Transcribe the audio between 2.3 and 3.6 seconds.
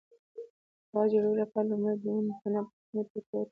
تنه په کوچنیو ټوټو تبدیلوي.